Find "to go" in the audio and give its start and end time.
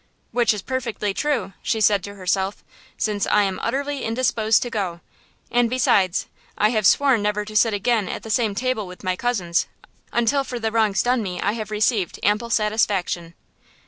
4.63-4.99